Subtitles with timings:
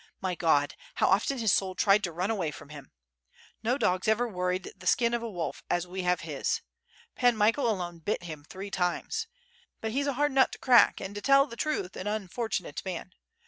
[0.19, 0.73] My God!
[0.95, 2.91] how often his soul tried to run away from him!
[3.61, 6.61] No dogs ever worried the skin of a wolf as we have his.
[7.13, 9.27] Pan Michael alone bit him three times.
[9.79, 12.83] But he's a hard nut to crack, and to tell the truth an un fortunate
[12.83, 13.11] man.